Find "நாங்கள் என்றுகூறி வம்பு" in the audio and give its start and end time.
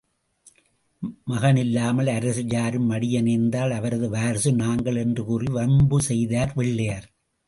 4.53-5.99